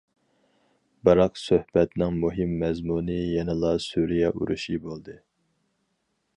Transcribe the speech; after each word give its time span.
بىراق 1.09 1.37
سۆھبەتنىڭ 1.41 2.17
مۇھىم 2.23 2.57
مەزمۇنى 2.63 3.19
يەنىلا 3.19 3.77
سۈرىيە 3.87 4.35
ئۇرۇشى 4.39 4.81
بولدى. 4.87 5.19